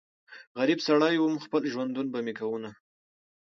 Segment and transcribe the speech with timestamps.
[0.59, 2.69] غريب سړی ووم خپل ژوندون به مې کوونه